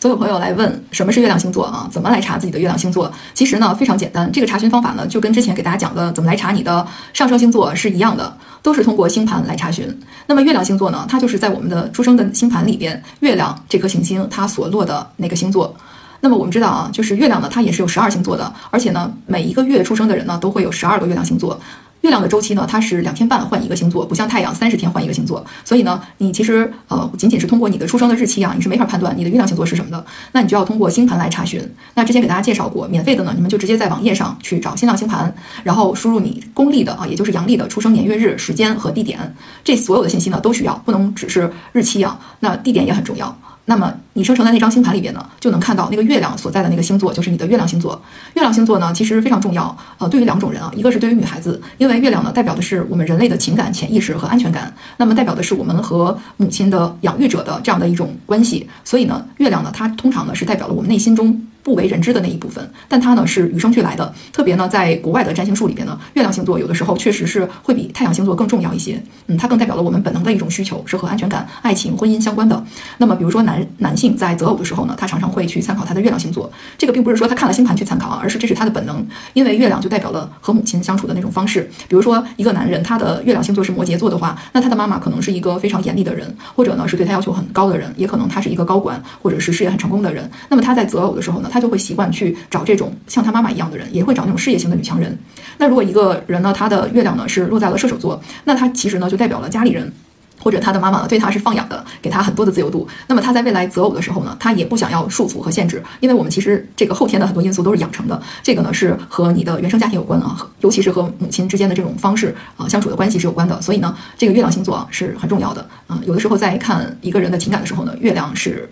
[0.00, 1.88] 总有朋友来问什么是月亮星座啊？
[1.90, 3.12] 怎么来查自己的月亮星座？
[3.34, 8.32] 其实呢非常简单，这个查询方法呢就跟之前给大家讲的怎么来查你的上升星座是一样的，
[8.62, 9.92] 都是通过星盘来查询。
[10.26, 15.74] 那么月亮星座呢，它就是在我们的出生的星盘里边，月亮这颗行星它所落的那个星座。
[16.20, 21.60] 那么我们知道啊，就是月亮呢，它也是有十二星座的，而且呢每一个月出生的人呢都会有十二个月亮星座。
[22.08, 25.44] 月亮的周期呢，它是两天半换一个星座，不像太阳三十天换一个星座。
[25.62, 30.02] 所以呢，你其实呃，仅仅是通过你的出生的日期啊，你是没法判断你的月亮星座是什么的。
[30.32, 31.62] 那你就要通过星盘来查询。
[31.92, 35.30] 那之前给大家介绍过，免费的呢，你们就直接在网页上去找新浪星盘，
[35.62, 42.18] 然后输入你公历的啊，也就是阳历的出生年月日时间和地点，这所有的信息呢都需要，不能只是日期啊。
[42.40, 43.38] 那地点也很重要。
[43.68, 48.00] 那么你生成的那张星盘里边呢，就能看到那个月亮所在的那个星座就是你的月亮星座。
[48.34, 49.76] 月亮星座呢，其实非常重要。
[49.98, 58.66] 呃，对于两种人啊，一个是对于女孩子，因为月亮呢代表的是我们人类的情感、潜意识和安全感，那么代表的是我们和母亲的养育者的这样的一种关系。
[58.84, 61.46] 所以呢，月亮呢，它通常呢是代表了我们内心中。
[61.68, 64.10] 不为人知的那一部分，但它呢是与生俱来的。
[64.32, 68.98] 特别呢，在国外的占星术里边呢，月亮星座有的时候确实是会比太阳星座更重要一些。
[69.26, 72.64] 嗯，它更代表了我们本能的一种需求，是和安全感、爱情、婚姻相关的。
[72.96, 76.50] 那么，比如说男男性在择偶的时候呢，他常常会去参考他的月亮星座。
[76.78, 81.70] 这个并不是说他看了星盘去参考啊，而是这是他的本能，因为月亮就代表了和母亲相处的那种方式。
[81.86, 90.28] 比如说，一个男人他的月亮星座是摩羯座的话，那他的妈妈可能是一个非常严厉的人，或者呢是对他要求很高的人，也可能他是一个高管或者是事业很成功的人。
[90.48, 92.36] 那么他在择偶的时候呢，他他就会习惯去。
[92.50, 95.18] 找这种像他妈妈一样的人，也会找那种事业型的女强人。
[95.58, 99.92] 那如果一个人呢，他的月亮呢是落在了射手座，那他其实呢就代表了家里人
[100.38, 102.86] 或者他的妈妈呢对他是放养的，给他很多的自由度。
[103.08, 108.20] 那么他在未来择偶的时候呢，他也不想要束缚和限制，因为我们其实这个后天的很多因素都是养成的。
[108.42, 113.60] 这个呢是和你的原生家庭有关啊，尤其是和母亲之间的这种方式啊相处的关系是有关的。
[113.60, 116.00] 所以呢，这个月亮星座啊是很重要的啊。
[116.06, 118.68] 有的时候在看一个人的情感的时候呢，月亮是。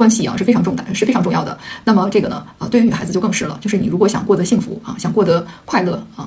[0.00, 1.58] 关系啊是非常重的，是非常重要的。
[1.84, 3.58] 那么这个呢，啊，对于女孩子就更是了。
[3.60, 6.26] 就是你如果想过得幸福啊，想过得快乐啊，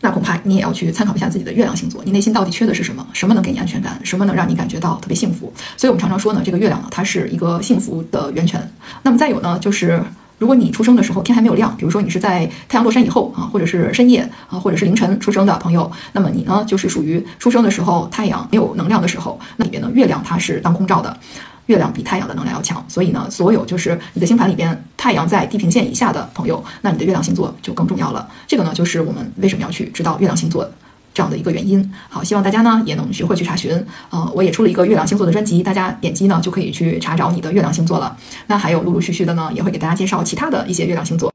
[0.00, 3.06] 那恐怕你也要去参考一下自己的月亮星座，你内心到底缺的是什么？
[3.12, 4.00] 什么能给你安全感？
[4.02, 5.52] 什么能让你感觉到特别幸福？
[5.76, 8.66] 所以我们常常说呢，这个月亮呢，它是一个幸福的源泉。
[9.02, 10.02] 那么再有呢，就是
[10.38, 21.14] 如果你出生的时候天还没有亮，比如说你是在太阳落山以后啊，或者是深夜啊，或者是凌晨出生的朋友，那么你呢，就是属于出生的时候太阳没有能量的时候，那里边呢，月亮它是当空照的。
[21.66, 28.28] 月亮比太阳的能量要强，所以呢，所有就是你的星盘里边太阳在地平线以下的朋友，那你的月亮星座就更重要了。
[28.46, 30.68] 这个呢，就是我们为什么要去知道月亮星座
[31.14, 31.92] 这样的一个原因。
[32.08, 33.70] 好，希望大家呢也能学会去查询。
[34.10, 38.16] 呃，我也出了一个月亮星座的专辑，大家点击呢就可以去查找你的月亮星座了。
[38.46, 41.30] 那还有陆陆续续的呢，也会给大家介绍其他的一些月亮星座。